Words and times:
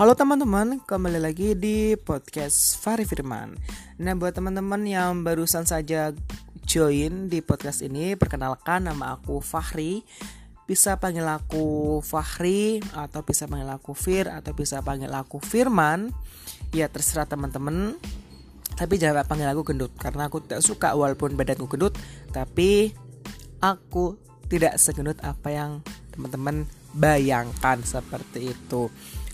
Halo 0.00 0.16
teman-teman, 0.16 0.80
kembali 0.80 1.20
lagi 1.20 1.52
di 1.52 1.92
podcast 1.92 2.80
Fahri 2.80 3.04
Firman. 3.04 3.52
Nah, 4.00 4.16
buat 4.16 4.32
teman-teman 4.32 4.80
yang 4.88 5.20
barusan 5.20 5.68
saja 5.68 6.16
join 6.64 7.28
di 7.28 7.44
podcast 7.44 7.84
ini, 7.84 8.16
perkenalkan 8.16 8.88
nama 8.88 9.12
aku 9.12 9.44
Fahri. 9.44 10.00
Bisa 10.64 10.96
panggil 10.96 11.28
aku 11.28 12.00
Fahri 12.00 12.80
atau 12.96 13.20
bisa 13.28 13.44
panggil 13.44 13.68
aku 13.68 13.92
Fir 13.92 14.32
atau 14.32 14.56
bisa 14.56 14.80
panggil 14.80 15.12
aku 15.12 15.36
Firman. 15.36 16.08
Ya 16.72 16.88
terserah 16.88 17.28
teman-teman. 17.28 18.00
Tapi 18.80 18.96
jangan 18.96 19.28
panggil 19.28 19.52
aku 19.52 19.68
gendut 19.68 19.92
karena 20.00 20.32
aku 20.32 20.40
tidak 20.40 20.64
suka 20.64 20.96
walaupun 20.96 21.36
badanku 21.36 21.68
gendut, 21.68 21.92
tapi 22.32 22.96
aku 23.60 24.16
tidak 24.48 24.80
segendut 24.80 25.20
apa 25.20 25.52
yang 25.52 25.84
teman-teman 26.16 26.64
bayangkan 26.96 27.84
seperti 27.84 28.56
itu. 28.56 28.88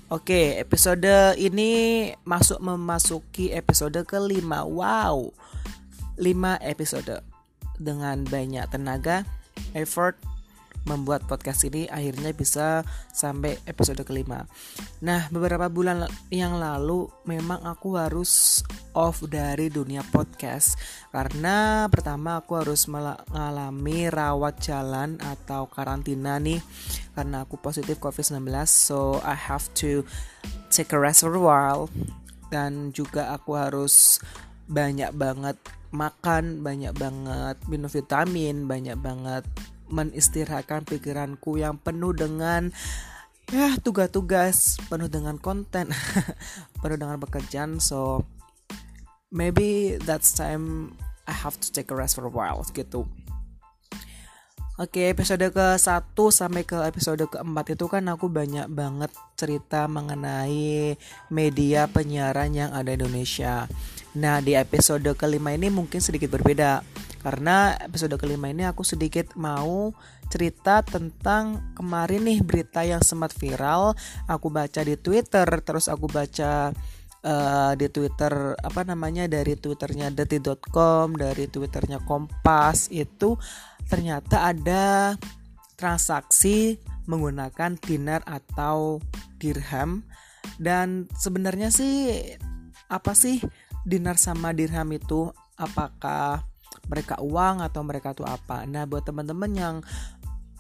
Oke, 0.07 0.55
episode 0.63 1.35
ini 1.35 2.15
masuk 2.23 2.63
memasuki 2.63 3.51
episode 3.51 4.07
kelima. 4.07 4.63
Wow, 4.63 5.35
lima 6.15 6.63
episode 6.63 7.27
dengan 7.83 8.23
banyak 8.23 8.71
tenaga, 8.71 9.27
effort, 9.75 10.15
membuat 10.87 11.27
podcast 11.27 11.67
ini 11.67 11.91
akhirnya 11.91 12.31
bisa 12.33 12.87
sampai 13.11 13.59
episode 13.67 14.01
kelima. 14.07 14.47
Nah, 15.03 15.27
beberapa 15.35 15.67
bulan 15.67 16.07
yang 16.31 16.57
lalu 16.57 17.11
memang 17.27 17.67
aku 17.67 17.99
harus 17.99 18.63
off 18.97 19.21
dari 19.29 19.69
dunia 19.69 20.01
podcast. 20.09 20.81
Karena 21.13 21.85
pertama 21.93 22.41
aku 22.41 22.57
harus 22.57 22.89
mengalami 22.89 24.09
rawat 24.09 24.63
jalan 24.63 25.21
atau 25.21 25.69
karantina 25.69 26.41
nih. 26.41 26.63
Karena 27.13 27.45
aku 27.45 27.61
positif 27.61 28.01
COVID-19 28.01 28.49
so 28.65 29.21
I 29.21 29.37
have 29.37 29.69
to 29.85 30.07
take 30.73 30.97
a 30.97 30.99
rest 30.99 31.27
for 31.27 31.37
a 31.37 31.43
while. 31.43 31.93
Dan 32.49 32.95
juga 32.97 33.35
aku 33.37 33.59
harus 33.59 34.23
banyak 34.67 35.13
banget 35.15 35.59
makan, 35.95 36.65
banyak 36.65 36.95
banget 36.97 37.57
minum 37.71 37.91
vitamin, 37.91 38.67
banyak 38.67 38.99
banget 38.99 39.45
menistirahatkan 39.91 40.87
pikiranku 40.87 41.59
yang 41.59 41.79
penuh 41.79 42.13
dengan 42.13 42.71
ya 43.47 43.79
tugas-tugas 43.79 44.83
penuh 44.91 45.07
dengan 45.07 45.39
konten 45.39 45.91
penuh 46.83 46.99
dengan 46.99 47.19
pekerjaan. 47.23 47.79
So 47.79 48.27
maybe 49.31 49.99
that's 50.03 50.35
time 50.35 50.95
I 51.27 51.35
have 51.35 51.59
to 51.59 51.69
take 51.71 51.91
a 51.91 51.97
rest 51.99 52.19
for 52.19 52.27
a 52.27 52.33
while 52.33 52.63
gitu. 52.71 53.07
Oke, 54.77 55.09
episode 55.09 55.41
ke-1 55.41 56.13
sampai 56.13 56.61
ke 56.69 56.77
episode 56.85 57.25
ke-4 57.33 57.57
itu 57.73 57.87
kan 57.89 58.05
aku 58.13 58.29
banyak 58.29 58.69
banget 58.69 59.09
cerita 59.33 59.89
mengenai 59.89 61.01
media 61.33 61.89
penyiaran 61.89 62.53
yang 62.53 62.77
ada 62.77 62.93
di 62.93 63.01
Indonesia. 63.01 63.65
Nah, 64.21 64.45
di 64.45 64.53
episode 64.53 65.09
kelima 65.17 65.57
ini 65.57 65.73
mungkin 65.73 66.05
sedikit 66.05 66.29
berbeda 66.29 66.85
karena 67.27 67.75
episode 67.83 68.15
kelima 68.23 68.55
ini 68.55 68.63
aku 68.63 68.87
sedikit 68.87 69.35
mau 69.35 69.91
cerita 70.31 70.87
tentang 70.87 71.75
kemarin 71.75 72.23
nih 72.23 72.39
berita 72.39 72.87
yang 72.87 73.03
sempat 73.03 73.35
viral. 73.35 73.99
Aku 74.31 74.47
baca 74.47 74.87
di 74.87 74.95
Twitter 74.95 75.43
terus 75.67 75.91
aku 75.91 76.07
baca 76.07 76.71
uh, 77.27 77.73
di 77.75 77.91
Twitter 77.91 78.55
apa 78.55 78.87
namanya 78.87 79.27
dari 79.27 79.59
twitternya 79.59 80.15
detik.com 80.15 81.19
dari 81.19 81.51
twitternya 81.51 81.99
Kompas 82.07 82.95
itu 82.95 83.35
ternyata 83.91 84.47
ada 84.47 85.19
transaksi 85.75 86.79
menggunakan 87.11 87.75
dinar 87.75 88.23
atau 88.23 89.03
dirham. 89.43 90.07
Dan 90.63 91.11
sebenarnya 91.19 91.75
sih 91.75 92.23
apa 92.87 93.19
sih 93.19 93.43
dinar 93.83 94.15
sama 94.15 94.55
dirham 94.55 94.87
itu? 94.95 95.35
Apakah 95.59 96.56
mereka 96.87 97.19
uang 97.23 97.63
atau 97.63 97.83
mereka 97.83 98.15
itu 98.15 98.23
apa. 98.27 98.65
Nah, 98.67 98.87
buat 98.87 99.07
teman-teman 99.07 99.53
yang 99.55 99.77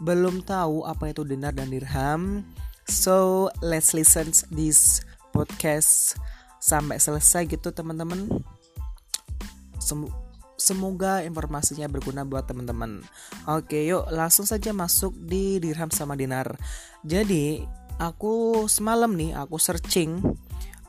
belum 0.03 0.45
tahu 0.45 0.85
apa 0.85 1.09
itu 1.11 1.25
dinar 1.25 1.57
dan 1.57 1.73
dirham, 1.73 2.45
so 2.85 3.49
let's 3.65 3.97
listen 3.97 4.29
this 4.53 5.01
podcast 5.33 6.21
sampai 6.61 7.01
selesai 7.01 7.49
gitu 7.49 7.73
teman-teman. 7.73 8.29
Sem 9.81 10.05
semoga 10.57 11.21
informasinya 11.21 11.85
berguna 11.87 12.25
buat 12.25 12.49
teman-teman. 12.49 13.05
Oke, 13.45 13.85
yuk 13.85 14.09
langsung 14.09 14.49
saja 14.49 14.73
masuk 14.73 15.13
di 15.15 15.61
dirham 15.61 15.93
sama 15.93 16.17
dinar. 16.17 16.57
Jadi, 17.05 17.61
aku 18.01 18.65
semalam 18.69 19.13
nih 19.13 19.37
aku 19.37 19.57
searching 19.61 20.21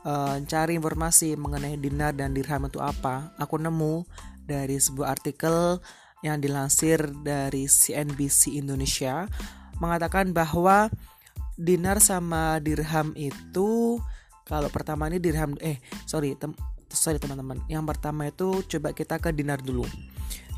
uh, 0.04 0.36
cari 0.44 0.76
informasi 0.76 1.36
mengenai 1.36 1.76
dinar 1.76 2.16
dan 2.16 2.32
dirham 2.32 2.68
itu 2.68 2.80
apa. 2.80 3.36
Aku 3.36 3.60
nemu 3.60 4.08
dari 4.48 4.80
sebuah 4.80 5.12
artikel 5.12 5.78
yang 6.24 6.40
dilansir 6.40 6.98
dari 7.22 7.68
CNBC 7.68 8.58
Indonesia 8.58 9.28
mengatakan 9.78 10.34
bahwa 10.34 10.90
dinar 11.54 12.02
sama 12.02 12.58
dirham 12.58 13.14
itu 13.14 14.00
kalau 14.48 14.72
pertama 14.72 15.06
ini 15.06 15.20
dirham 15.20 15.54
eh 15.60 15.78
sorry 16.08 16.34
tem, 16.34 16.56
sorry 16.88 17.20
teman-teman. 17.20 17.60
Yang 17.68 17.84
pertama 17.94 18.32
itu 18.32 18.64
coba 18.64 18.96
kita 18.96 19.20
ke 19.20 19.30
dinar 19.30 19.60
dulu. 19.60 19.84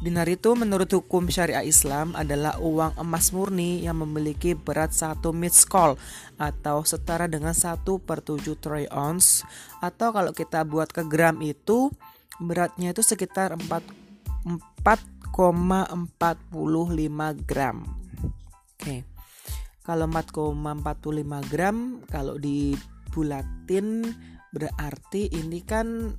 Dinar 0.01 0.25
itu 0.33 0.57
menurut 0.57 0.89
hukum 0.89 1.29
syariah 1.29 1.61
Islam 1.61 2.17
adalah 2.17 2.57
uang 2.57 2.97
emas 2.97 3.37
murni 3.37 3.85
yang 3.85 4.01
memiliki 4.01 4.57
berat 4.57 4.97
1 4.97 5.21
miskol 5.37 6.01
atau 6.41 6.81
setara 6.89 7.29
dengan 7.29 7.53
1 7.53 7.85
per 8.01 8.25
7 8.25 8.41
troy 8.57 8.89
ounce. 8.89 9.45
Atau 9.85 10.17
kalau 10.17 10.33
kita 10.33 10.65
buat 10.65 10.89
ke 10.89 11.05
gram 11.05 11.45
itu 11.45 11.93
beratnya 12.41 12.97
itu 12.97 13.05
sekitar 13.05 13.55
4,45 13.55 14.49
gram. 17.45 17.77
Oke. 18.75 19.05
Kalau 19.85 20.07
4,45 20.09 21.53
gram 21.53 21.77
kalau 22.09 22.35
dibulatin 22.41 24.09
berarti 24.51 25.31
ini 25.31 25.63
kan 25.63 26.17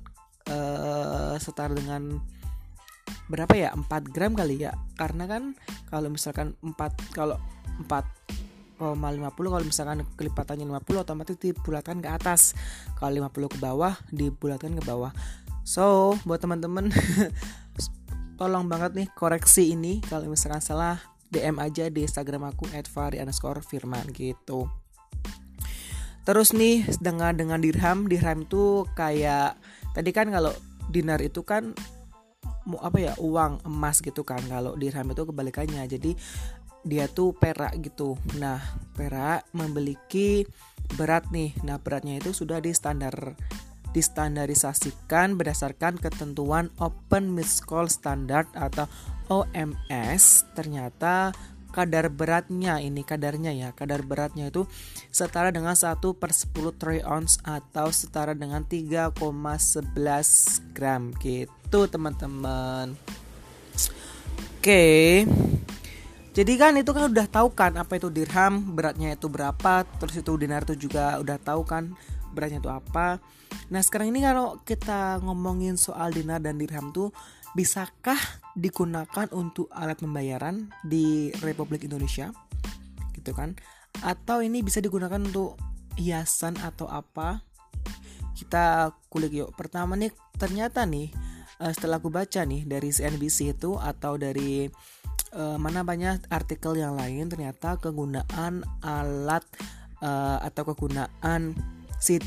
uh, 0.48 1.36
setara 1.36 1.76
dengan 1.76 2.16
berapa 3.28 3.54
ya 3.56 3.70
4 3.72 3.88
gram 4.12 4.32
kali 4.36 4.66
ya 4.66 4.72
karena 4.96 5.24
kan 5.28 5.56
kalau 5.88 6.08
misalkan 6.12 6.56
4 6.64 7.16
kalau 7.16 7.36
4 7.88 8.42
50 8.82 9.30
kalau 9.30 9.62
misalkan 9.62 10.02
kelipatannya 10.18 10.66
50 10.66 11.06
otomatis 11.06 11.38
dibulatkan 11.38 12.02
ke 12.02 12.10
atas 12.10 12.58
kalau 12.98 13.14
50 13.30 13.54
ke 13.54 13.58
bawah 13.62 13.94
dibulatkan 14.10 14.74
ke 14.74 14.82
bawah 14.82 15.14
So, 15.62 16.18
buat 16.26 16.42
teman-teman 16.42 16.90
tolong 18.40 18.66
banget 18.66 18.98
nih 18.98 19.08
koreksi 19.14 19.74
ini. 19.74 20.02
Kalau 20.02 20.26
misalkan 20.26 20.58
salah 20.58 20.98
DM 21.32 21.56
aja 21.62 21.88
di 21.88 22.04
Instagram 22.04 22.50
aku 22.50 22.68
@fari_firman 22.68 24.10
gitu. 24.12 24.68
Terus 26.22 26.54
nih 26.54 26.86
dengan 27.02 27.34
dengan 27.34 27.58
dirham, 27.58 28.06
dirham 28.06 28.46
itu 28.46 28.86
kayak 28.94 29.58
tadi 29.94 30.10
kan 30.14 30.30
kalau 30.30 30.54
dinar 30.90 31.18
itu 31.18 31.42
kan 31.42 31.74
mau 32.62 32.78
apa 32.78 32.98
ya 32.98 33.12
uang 33.18 33.66
emas 33.66 33.98
gitu 34.02 34.22
kan. 34.22 34.38
Kalau 34.46 34.78
dirham 34.78 35.06
itu 35.10 35.22
kebalikannya. 35.26 35.82
Jadi 35.86 36.14
dia 36.82 37.06
tuh 37.10 37.34
perak 37.34 37.78
gitu. 37.82 38.18
Nah 38.38 38.62
perak 38.94 39.46
memiliki 39.50 40.46
berat 40.94 41.26
nih. 41.34 41.54
Nah 41.66 41.82
beratnya 41.82 42.18
itu 42.18 42.30
sudah 42.30 42.62
di 42.62 42.70
standar 42.70 43.34
distandarisasikan 43.92 45.36
berdasarkan 45.36 46.00
ketentuan 46.00 46.72
Open 46.80 47.36
Call 47.64 47.88
Standard 47.92 48.48
atau 48.56 48.88
OMS 49.28 50.44
ternyata 50.52 51.32
kadar 51.72 52.12
beratnya 52.12 52.84
ini 52.84 53.00
kadarnya 53.00 53.56
ya 53.56 53.72
kadar 53.72 54.04
beratnya 54.04 54.52
itu 54.52 54.68
setara 55.08 55.48
dengan 55.48 55.72
1 55.72 55.98
per 56.20 56.30
10 56.36 56.76
troy 56.76 57.00
ounce 57.00 57.40
atau 57.42 57.88
setara 57.88 58.36
dengan 58.36 58.62
3,11 58.68 59.16
gram. 60.76 61.16
Gitu 61.16 61.78
teman-teman. 61.88 62.92
Oke. 64.60 65.24
Jadi 66.32 66.52
kan 66.56 66.72
itu 66.80 66.96
kan 66.96 67.12
udah 67.12 67.28
tahu 67.28 67.52
kan 67.52 67.76
apa 67.76 68.00
itu 68.00 68.08
dirham 68.08 68.72
beratnya 68.72 69.12
itu 69.12 69.28
berapa 69.28 69.84
terus 70.00 70.16
itu 70.16 70.32
dinar 70.40 70.64
itu 70.64 70.88
juga 70.88 71.20
udah 71.20 71.36
tahu 71.36 71.60
kan 71.68 71.92
beratnya 72.32 72.58
itu 72.58 72.72
apa. 72.72 73.20
Nah 73.68 73.80
sekarang 73.84 74.10
ini 74.10 74.24
kalau 74.24 74.58
kita 74.64 75.20
ngomongin 75.20 75.76
soal 75.76 76.10
dinar 76.10 76.40
dan 76.40 76.56
dirham 76.56 76.90
tuh 76.90 77.12
bisakah 77.52 78.18
digunakan 78.56 79.28
untuk 79.36 79.68
alat 79.72 80.00
pembayaran 80.00 80.72
di 80.84 81.30
Republik 81.44 81.84
Indonesia? 81.84 82.32
Gitu 83.12 83.30
kan? 83.36 83.54
Atau 84.00 84.40
ini 84.40 84.64
bisa 84.64 84.80
digunakan 84.80 85.20
untuk 85.20 85.60
hiasan 86.00 86.56
atau 86.58 86.88
apa? 86.88 87.44
Kita 88.32 88.90
kulik 89.12 89.32
yuk. 89.36 89.50
Pertama 89.54 89.94
nih 89.94 90.10
ternyata 90.40 90.88
nih 90.88 91.12
eh, 91.60 91.72
setelah 91.76 92.00
aku 92.00 92.08
baca 92.08 92.42
nih 92.42 92.64
dari 92.64 92.88
CNBC 92.88 93.54
itu 93.54 93.76
atau 93.76 94.16
dari 94.16 94.66
uh, 95.36 95.56
mana 95.58 95.82
banyak 95.82 96.28
artikel 96.28 96.76
yang 96.76 96.96
lain 96.96 97.28
ternyata 97.28 97.80
kegunaan 97.80 98.64
alat 98.84 99.44
uh, 100.04 100.38
atau 100.44 100.62
kegunaan 100.72 101.56
si 102.02 102.18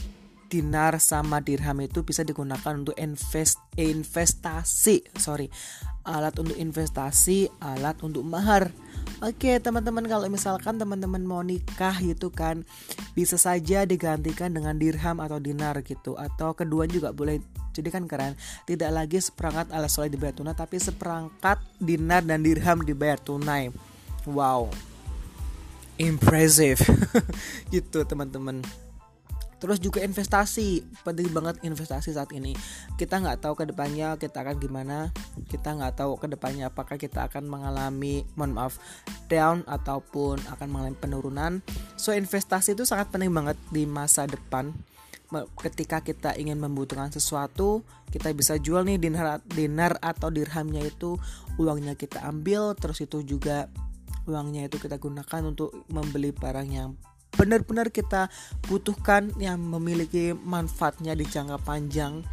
dinar 0.48 1.04
sama 1.04 1.44
dirham 1.44 1.76
itu 1.84 2.00
bisa 2.06 2.24
digunakan 2.24 2.80
untuk 2.80 2.96
invest 2.96 3.60
investasi 3.76 5.04
sorry. 5.20 5.52
Alat 6.06 6.38
untuk 6.38 6.54
investasi 6.54 7.50
alat 7.60 7.98
untuk 8.06 8.22
mahar. 8.24 8.70
Oke 9.26 9.58
teman-teman 9.58 10.06
kalau 10.06 10.30
misalkan 10.30 10.78
teman-teman 10.78 11.26
mau 11.26 11.42
nikah 11.42 11.98
gitu 11.98 12.30
kan 12.30 12.62
bisa 13.18 13.42
saja 13.42 13.90
digantikan 13.90 14.54
dengan 14.54 14.78
dirham 14.78 15.18
atau 15.18 15.42
dinar 15.42 15.82
gitu. 15.82 16.14
Atau 16.16 16.54
kedua 16.54 16.86
juga 16.88 17.12
boleh. 17.12 17.42
Jadi 17.76 17.92
kan 17.92 18.08
keren 18.08 18.40
tidak 18.64 18.94
lagi 18.94 19.20
seperangkat 19.20 19.74
alat 19.76 19.92
soleh 19.92 20.08
dibayar 20.08 20.32
tunai 20.32 20.56
tapi 20.56 20.80
seperangkat 20.80 21.60
dinar 21.82 22.24
dan 22.24 22.46
dirham 22.46 22.86
dibayar 22.86 23.20
tunai. 23.20 23.74
Wow. 24.30 24.72
Impressive. 26.00 26.80
Gitu 27.74 28.04
teman-teman 28.08 28.64
Terus 29.56 29.80
juga 29.80 30.04
investasi, 30.04 30.84
penting 31.08 31.32
banget 31.32 31.64
investasi 31.64 32.12
saat 32.12 32.30
ini. 32.36 32.54
Kita 33.00 33.24
nggak 33.24 33.40
tahu 33.40 33.54
ke 33.56 33.66
depannya 33.72 34.20
kita 34.20 34.44
akan 34.44 34.60
gimana, 34.60 35.10
kita 35.48 35.74
nggak 35.74 35.96
tahu 35.96 36.20
ke 36.20 36.28
depannya 36.28 36.68
apakah 36.68 37.00
kita 37.00 37.32
akan 37.32 37.48
mengalami, 37.48 38.28
mohon 38.36 38.52
maaf, 38.52 38.78
down 39.32 39.64
ataupun 39.66 40.44
akan 40.52 40.68
mengalami 40.68 40.98
penurunan. 41.00 41.52
So 41.96 42.12
investasi 42.12 42.76
itu 42.76 42.84
sangat 42.84 43.10
penting 43.16 43.32
banget 43.32 43.56
di 43.72 43.88
masa 43.88 44.28
depan. 44.28 44.76
Ketika 45.58 46.00
kita 46.06 46.38
ingin 46.38 46.62
membutuhkan 46.62 47.10
sesuatu, 47.10 47.82
kita 48.14 48.32
bisa 48.32 48.56
jual 48.62 48.86
nih 48.86 49.02
dinar, 49.02 49.42
dinar 49.44 49.98
atau 50.00 50.30
dirhamnya 50.30 50.86
itu 50.86 51.18
uangnya 51.58 51.98
kita 51.98 52.24
ambil, 52.24 52.78
terus 52.78 53.02
itu 53.02 53.26
juga 53.26 53.68
uangnya 54.30 54.70
itu 54.70 54.78
kita 54.78 55.02
gunakan 55.02 55.42
untuk 55.50 55.74
membeli 55.90 56.30
barang 56.32 56.70
yang 56.70 56.94
benar-benar 57.36 57.92
kita 57.92 58.32
butuhkan 58.68 59.32
yang 59.38 59.60
memiliki 59.60 60.34
manfaatnya 60.34 61.14
di 61.14 61.28
jangka 61.28 61.62
panjang 61.62 62.24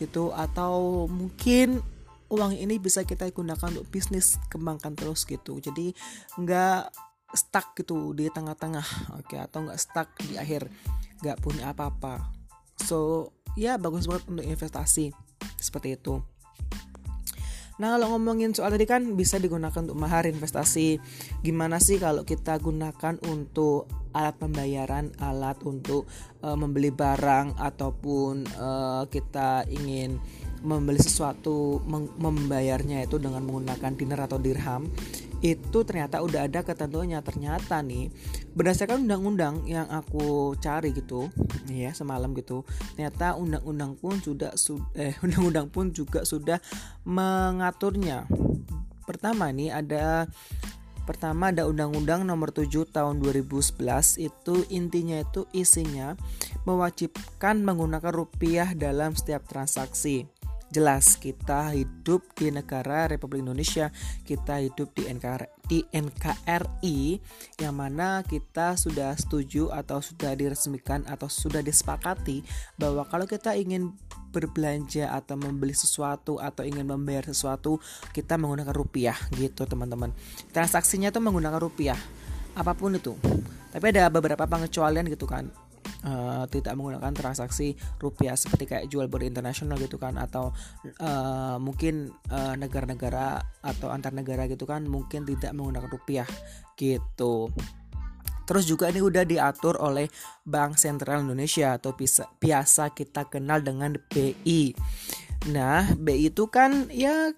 gitu. 0.00 0.32
Atau 0.32 1.06
mungkin 1.06 1.80
uang 2.26 2.58
ini 2.58 2.82
bisa 2.82 3.06
kita 3.06 3.30
gunakan 3.30 3.70
untuk 3.70 3.86
bisnis 3.88 4.40
kembangkan 4.50 4.98
terus 4.98 5.22
gitu. 5.28 5.62
Jadi 5.62 5.94
nggak 6.40 6.90
stuck 7.34 7.74
gitu 7.76 8.14
di 8.16 8.30
tengah-tengah 8.30 9.18
oke 9.20 9.36
atau 9.36 9.66
nggak 9.66 9.80
stuck 9.80 10.08
di 10.24 10.38
akhir 10.38 10.66
nggak 11.22 11.38
punya 11.42 11.70
apa-apa. 11.70 12.32
So 12.82 13.30
ya 13.54 13.78
bagus 13.78 14.10
banget 14.10 14.24
untuk 14.28 14.46
investasi. 14.46 15.12
Seperti 15.56 15.96
itu. 15.96 16.20
Nah 17.76 17.96
kalau 17.96 18.16
ngomongin 18.16 18.56
soal 18.56 18.72
tadi 18.72 18.88
kan 18.88 19.04
bisa 19.20 19.36
digunakan 19.36 19.76
untuk 19.76 20.00
mahar 20.00 20.24
investasi. 20.24 20.96
Gimana 21.44 21.76
sih 21.76 22.00
kalau 22.00 22.24
kita 22.24 22.56
gunakan 22.56 23.20
untuk 23.28 23.88
alat 24.16 24.40
pembayaran, 24.40 25.12
alat 25.20 25.60
untuk 25.68 26.08
uh, 26.40 26.56
membeli 26.56 26.88
barang 26.88 27.60
ataupun 27.60 28.48
uh, 28.56 29.04
kita 29.12 29.68
ingin 29.68 30.16
membeli 30.64 30.98
sesuatu 30.98 31.84
membayarnya 32.16 33.04
itu 33.04 33.20
dengan 33.20 33.44
menggunakan 33.44 33.92
dinar 33.92 34.24
atau 34.24 34.40
dirham 34.40 34.88
itu 35.44 35.84
ternyata 35.84 36.24
udah 36.24 36.48
ada 36.48 36.64
ketentuannya. 36.64 37.20
Ternyata 37.20 37.84
nih 37.84 38.08
berdasarkan 38.56 39.04
undang-undang 39.04 39.68
yang 39.68 39.84
aku 39.92 40.56
cari 40.56 40.96
gitu 40.96 41.28
ya 41.68 41.92
semalam 41.92 42.32
gitu 42.32 42.64
ternyata 42.96 43.36
undang-undang 43.36 44.00
pun 44.00 44.16
sudah 44.16 44.56
eh 44.96 45.12
undang-undang 45.24 45.68
pun 45.68 45.92
juga 45.92 46.24
sudah 46.24 46.58
mengaturnya. 47.04 48.24
Pertama 49.04 49.52
nih 49.52 49.70
ada 49.70 50.26
Pertama 51.06 51.54
ada 51.54 51.70
Undang-Undang 51.70 52.26
Nomor 52.26 52.50
7 52.50 52.82
Tahun 52.90 53.22
2011 53.22 53.78
itu 54.18 54.54
intinya 54.74 55.22
itu 55.22 55.46
isinya 55.54 56.18
mewajibkan 56.66 57.62
menggunakan 57.62 58.10
rupiah 58.10 58.74
dalam 58.74 59.14
setiap 59.14 59.46
transaksi. 59.46 60.26
Jelas 60.66 61.14
kita 61.14 61.70
hidup 61.78 62.26
di 62.34 62.50
negara 62.50 63.06
Republik 63.06 63.38
Indonesia, 63.38 63.94
kita 64.26 64.58
hidup 64.58 64.90
di 64.98 65.06
NKRI, 65.06 65.46
di 65.70 65.78
NKRI 65.94 67.22
yang 67.62 67.78
mana 67.78 68.26
kita 68.26 68.74
sudah 68.74 69.14
setuju 69.14 69.70
atau 69.70 70.02
sudah 70.02 70.34
diresmikan 70.34 71.06
atau 71.06 71.30
sudah 71.30 71.62
disepakati 71.62 72.42
bahwa 72.82 73.06
kalau 73.06 73.30
kita 73.30 73.54
ingin 73.54 73.94
berbelanja 74.36 75.08
atau 75.08 75.40
membeli 75.40 75.72
sesuatu 75.72 76.36
atau 76.36 76.60
ingin 76.60 76.84
membayar 76.84 77.24
sesuatu 77.24 77.80
kita 78.12 78.36
menggunakan 78.36 78.76
rupiah 78.76 79.16
gitu 79.32 79.64
teman-teman. 79.64 80.12
Transaksinya 80.52 81.08
tuh 81.08 81.24
menggunakan 81.24 81.56
rupiah 81.56 81.96
apa 82.52 82.76
pun 82.76 82.92
itu. 82.92 83.16
Tapi 83.72 83.84
ada 83.96 84.12
beberapa 84.12 84.44
pengecualian 84.44 85.08
gitu 85.08 85.24
kan. 85.24 85.48
Uh, 86.06 86.46
tidak 86.50 86.74
menggunakan 86.74 87.14
transaksi 87.14 87.74
rupiah 87.98 88.34
seperti 88.34 88.66
kayak 88.66 88.86
jual 88.90 89.06
beli 89.06 89.30
internasional 89.30 89.78
gitu 89.78 89.98
kan 89.98 90.18
atau 90.18 90.50
uh, 91.02 91.58
mungkin 91.62 92.10
uh, 92.30 92.54
negara-negara 92.58 93.38
atau 93.62 93.90
antar 93.90 94.14
negara 94.14 94.50
gitu 94.50 94.66
kan 94.66 94.86
mungkin 94.86 95.26
tidak 95.26 95.54
menggunakan 95.54 95.90
rupiah 95.90 96.26
gitu 96.74 97.50
Terus 98.46 98.64
juga 98.64 98.88
ini 98.88 99.02
udah 99.02 99.26
diatur 99.26 99.76
oleh 99.82 100.06
Bank 100.46 100.78
Sentral 100.78 101.26
Indonesia 101.26 101.74
atau 101.74 101.92
biasa 102.38 102.94
kita 102.94 103.26
kenal 103.26 103.60
dengan 103.60 103.98
BI. 103.98 104.72
Nah, 105.50 105.90
BI 105.98 106.30
itu 106.30 106.46
kan 106.46 106.86
ya 106.94 107.34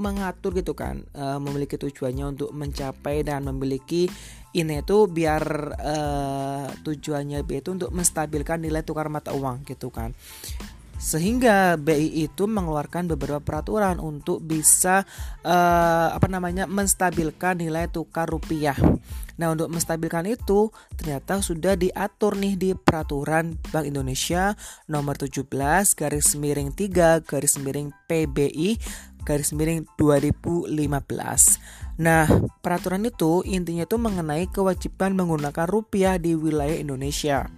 mengatur 0.00 0.56
gitu 0.56 0.72
kan, 0.72 1.04
uh, 1.12 1.36
memiliki 1.36 1.76
tujuannya 1.76 2.36
untuk 2.36 2.56
mencapai 2.56 3.20
dan 3.20 3.44
memiliki 3.44 4.08
ini 4.56 4.80
itu 4.80 5.06
biar 5.06 5.44
uh, 5.76 6.66
tujuannya 6.80 7.44
BI 7.44 7.60
itu 7.60 7.70
untuk 7.76 7.90
menstabilkan 7.92 8.64
nilai 8.64 8.80
tukar 8.80 9.12
mata 9.12 9.36
uang 9.36 9.64
gitu 9.68 9.92
kan. 9.92 10.16
Sehingga 11.00 11.80
BI 11.80 12.28
itu 12.28 12.44
mengeluarkan 12.44 13.08
beberapa 13.08 13.40
peraturan 13.40 13.96
untuk 14.04 14.44
bisa 14.44 15.08
uh, 15.40 16.12
apa 16.12 16.28
namanya 16.28 16.68
menstabilkan 16.68 17.56
nilai 17.56 17.88
tukar 17.88 18.28
rupiah. 18.28 18.76
Nah, 19.40 19.56
untuk 19.56 19.72
menstabilkan 19.72 20.28
itu 20.28 20.68
ternyata 21.00 21.40
sudah 21.40 21.72
diatur 21.72 22.36
nih 22.36 22.60
di 22.60 22.70
peraturan 22.76 23.56
Bank 23.72 23.88
Indonesia 23.88 24.52
nomor 24.92 25.16
17 25.16 25.48
garis 25.96 26.36
miring 26.36 26.76
3 26.76 27.24
garis 27.24 27.56
miring 27.56 27.96
PBI 28.04 28.76
garis 29.24 29.56
miring 29.56 29.88
2015. 29.96 30.68
Nah, 32.00 32.24
peraturan 32.64 33.04
itu 33.04 33.44
intinya 33.44 33.84
itu 33.84 33.96
mengenai 34.00 34.48
kewajiban 34.48 35.12
menggunakan 35.16 35.68
rupiah 35.68 36.16
di 36.16 36.32
wilayah 36.32 36.76
Indonesia. 36.76 37.48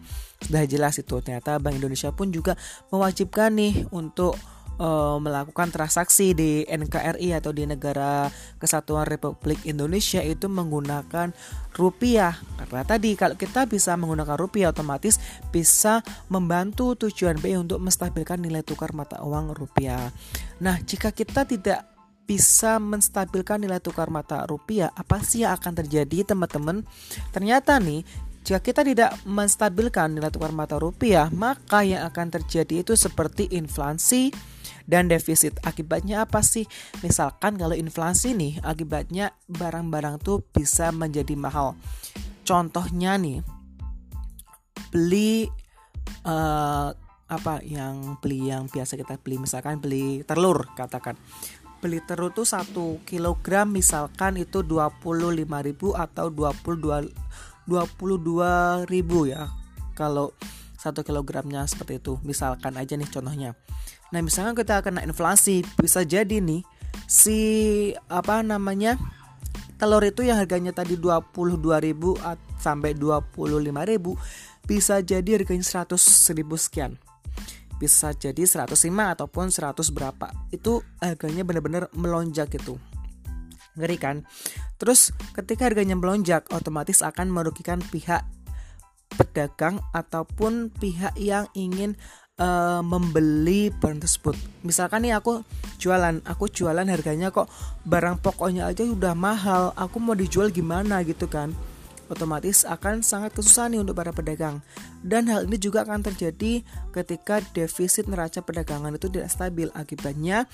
Sudah 0.47 0.65
jelas 0.67 0.99
itu 0.99 1.19
ternyata 1.23 1.59
Bank 1.63 1.79
Indonesia 1.79 2.11
pun 2.11 2.35
juga 2.35 2.59
mewajibkan 2.91 3.55
nih 3.55 3.87
untuk 3.95 4.37
uh, 4.83 5.19
melakukan 5.23 5.69
transaksi 5.71 6.33
di 6.33 6.65
NKRI 6.65 7.37
atau 7.37 7.51
di 7.53 7.67
negara 7.67 8.31
Kesatuan 8.57 9.05
Republik 9.09 9.63
Indonesia 9.67 10.23
itu 10.23 10.47
menggunakan 10.51 11.35
rupiah. 11.77 12.37
Karena 12.59 12.83
tadi 12.87 13.15
kalau 13.19 13.37
kita 13.37 13.67
bisa 13.67 13.95
menggunakan 13.99 14.37
rupiah 14.39 14.71
otomatis 14.71 15.19
bisa 15.51 16.01
membantu 16.31 16.95
tujuan 17.09 17.39
BI 17.43 17.59
untuk 17.59 17.83
menstabilkan 17.83 18.41
nilai 18.41 18.65
tukar 18.65 18.95
mata 18.95 19.21
uang 19.21 19.53
rupiah. 19.57 20.11
Nah, 20.63 20.79
jika 20.83 21.11
kita 21.11 21.45
tidak 21.45 21.91
bisa 22.23 22.79
menstabilkan 22.79 23.59
nilai 23.59 23.83
tukar 23.83 24.09
mata 24.09 24.47
rupiah, 24.47 24.95
apa 24.95 25.19
sih 25.21 25.43
yang 25.43 25.59
akan 25.59 25.83
terjadi 25.85 26.33
teman-teman? 26.33 26.87
Ternyata 27.35 27.83
nih, 27.83 28.07
jika 28.43 28.59
kita 28.59 28.83
tidak 28.83 29.15
menstabilkan 29.23 30.19
nilai 30.19 30.31
tukar 30.35 30.51
mata 30.51 30.77
rupiah, 30.79 31.31
maka 31.31 31.87
yang 31.87 32.03
akan 32.11 32.29
terjadi 32.35 32.83
itu 32.83 32.99
seperti 32.99 33.51
inflasi, 33.55 34.35
dan 34.87 35.07
defisit. 35.07 35.59
Akibatnya 35.63 36.27
apa 36.27 36.43
sih? 36.43 36.67
Misalkan 37.07 37.55
kalau 37.59 37.75
inflasi 37.75 38.35
nih, 38.35 38.59
akibatnya 38.63 39.35
barang-barang 39.47 40.23
tuh 40.23 40.43
bisa 40.43 40.91
menjadi 40.91 41.39
mahal. 41.39 41.79
Contohnya 42.43 43.15
nih, 43.19 43.41
beli 44.91 45.49
uh, 46.27 46.91
apa 47.33 47.55
yang 47.65 48.21
beli 48.21 48.53
yang 48.53 48.69
biasa 48.69 49.01
kita 49.01 49.17
beli 49.17 49.41
misalkan 49.41 49.81
beli 49.81 50.21
telur 50.29 50.69
katakan 50.77 51.17
beli 51.81 52.05
telur 52.05 52.29
tuh 52.29 52.45
satu 52.45 53.01
kilogram 53.09 53.73
misalkan 53.73 54.37
itu 54.37 54.61
25.000 54.61 55.01
atau 55.97 56.27
22 56.29 57.09
22.000 57.69 58.87
ya 59.29 59.49
kalau 59.95 60.35
satu 60.79 61.07
kilogramnya 61.07 61.63
seperti 61.71 62.03
itu 62.03 62.19
misalkan 62.27 62.75
aja 62.75 62.99
nih 62.99 63.07
contohnya 63.07 63.55
Nah, 64.13 64.21
misalnya 64.21 64.53
kita 64.53 64.85
kena 64.85 65.01
inflasi, 65.09 65.65
bisa 65.81 66.05
jadi 66.05 66.39
nih 66.39 66.61
si 67.09 67.41
apa 68.13 68.45
namanya? 68.45 69.01
telur 69.81 69.99
itu 70.07 70.23
yang 70.23 70.39
harganya 70.39 70.71
tadi 70.71 70.95
22.000 70.95 71.35
sampai 72.63 72.95
25.000 72.95 74.15
bisa 74.63 75.03
jadi 75.03 75.27
harganya 75.35 75.67
100.000 75.67 75.99
sekian. 76.55 76.95
Bisa 77.83 78.15
jadi 78.15 78.47
105 78.47 78.79
ataupun 78.87 79.51
100 79.51 79.83
berapa. 79.91 80.31
Itu 80.55 80.87
harganya 81.03 81.43
benar-benar 81.43 81.91
melonjak 81.99 82.55
gitu. 82.55 82.79
Ngeri 83.79 83.97
kan? 83.97 84.17
Terus 84.77 85.15
ketika 85.33 85.69
harganya 85.69 85.97
melonjak 85.97 86.49
otomatis 86.53 87.01
akan 87.01 87.33
merugikan 87.33 87.81
pihak 87.81 88.25
pedagang 89.13 89.81
ataupun 89.93 90.73
pihak 90.73 91.13
yang 91.21 91.49
ingin 91.53 91.97
uh, 92.41 92.81
membeli 92.81 93.69
barang 93.73 94.01
tersebut. 94.01 94.37
Misalkan 94.65 95.05
nih 95.05 95.17
aku 95.17 95.45
jualan, 95.77 96.25
aku 96.25 96.49
jualan 96.49 96.87
harganya 96.89 97.29
kok 97.29 97.51
barang 97.85 98.23
pokoknya 98.25 98.69
aja 98.69 98.87
udah 98.87 99.15
mahal, 99.17 99.77
aku 99.77 100.01
mau 100.01 100.17
dijual 100.17 100.49
gimana 100.49 101.05
gitu 101.05 101.29
kan? 101.29 101.53
Otomatis 102.13 102.69
akan 102.69 103.01
sangat 103.01 103.33
kesusahan 103.33 103.73
nih 103.73 103.81
untuk 103.81 103.97
para 103.97 104.13
pedagang. 104.13 104.61
Dan 105.01 105.33
hal 105.33 105.49
ini 105.49 105.57
juga 105.57 105.89
akan 105.89 106.05
terjadi 106.05 106.61
ketika 106.93 107.41
defisit 107.57 108.05
neraca 108.05 108.45
perdagangan 108.45 108.93
itu 108.93 109.09
tidak 109.09 109.33
stabil. 109.33 109.73
Akibatnya 109.73 110.45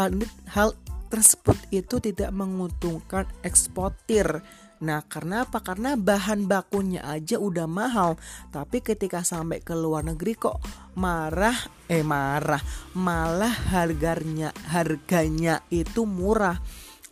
hal 0.00 0.16
ini 0.16 0.24
hal 0.48 0.72
tersebut 1.08 1.56
itu 1.70 2.00
tidak 2.00 2.30
menguntungkan 2.34 3.28
eksportir 3.44 4.42
Nah, 4.84 5.00
karena 5.08 5.48
apa? 5.48 5.64
Karena 5.64 5.96
bahan 5.96 6.44
bakunya 6.44 7.00
aja 7.06 7.40
udah 7.40 7.64
mahal, 7.64 8.20
tapi 8.52 8.84
ketika 8.84 9.24
sampai 9.24 9.64
ke 9.64 9.72
luar 9.72 10.04
negeri 10.04 10.36
kok 10.36 10.60
marah, 11.00 11.56
eh 11.88 12.04
marah, 12.04 12.60
malah 12.92 13.54
harganya 13.72 14.52
harganya 14.68 15.64
itu 15.72 16.04
murah. 16.04 16.60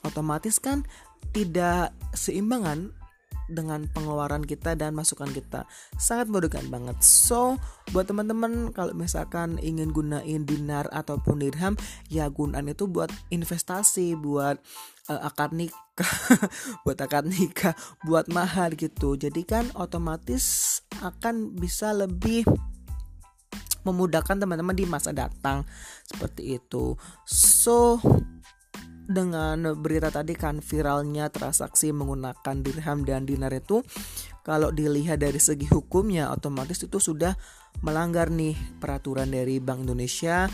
Otomatis 0.04 0.60
kan 0.60 0.84
tidak 1.32 1.96
seimbangan 2.12 2.92
dengan 3.50 3.86
pengeluaran 3.90 4.44
kita 4.46 4.78
dan 4.78 4.94
masukan 4.94 5.30
kita. 5.30 5.66
Sangat 5.98 6.30
merugikan 6.30 6.66
banget. 6.68 6.98
So 7.02 7.58
buat 7.90 8.06
teman-teman 8.06 8.70
kalau 8.70 8.94
misalkan 8.94 9.58
ingin 9.58 9.90
gunain 9.90 10.46
dinar 10.46 10.86
ataupun 10.90 11.42
dirham 11.42 11.74
ya 12.08 12.30
gunain 12.30 12.66
itu 12.70 12.86
buat 12.86 13.10
investasi 13.32 14.14
buat 14.18 14.58
uh, 15.10 15.20
akad 15.26 15.54
nikah 15.54 16.14
buat 16.86 16.98
akad 16.98 17.26
nikah 17.26 17.74
buat 18.06 18.30
mahar 18.30 18.74
gitu. 18.78 19.18
Jadi 19.18 19.42
kan 19.42 19.70
otomatis 19.74 20.78
akan 21.02 21.56
bisa 21.58 21.90
lebih 21.90 22.46
memudahkan 23.82 24.38
teman-teman 24.38 24.74
di 24.78 24.86
masa 24.86 25.10
datang. 25.10 25.66
Seperti 26.06 26.58
itu. 26.58 26.94
So 27.26 27.98
dengan 29.06 29.74
berita 29.78 30.14
tadi 30.14 30.38
kan 30.38 30.62
viralnya 30.62 31.26
transaksi 31.28 31.90
menggunakan 31.90 32.62
dirham 32.62 33.02
dan 33.02 33.26
dinar 33.26 33.50
itu 33.50 33.82
kalau 34.42 34.70
dilihat 34.74 35.22
dari 35.22 35.38
segi 35.38 35.66
hukumnya 35.70 36.30
otomatis 36.30 36.82
itu 36.82 36.98
sudah 36.98 37.34
melanggar 37.82 38.30
nih 38.30 38.54
peraturan 38.78 39.30
dari 39.30 39.58
Bank 39.62 39.86
Indonesia. 39.86 40.50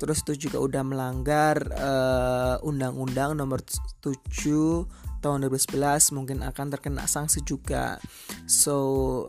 Terus 0.00 0.24
itu 0.24 0.48
juga 0.48 0.64
udah 0.64 0.80
melanggar 0.80 1.60
uh, 1.76 2.56
undang-undang 2.64 3.36
nomor 3.36 3.60
7 4.00 4.16
tahun 5.20 5.44
2011 5.44 6.16
mungkin 6.16 6.40
akan 6.40 6.66
terkena 6.72 7.04
sanksi 7.04 7.44
juga. 7.44 8.00
So 8.48 9.28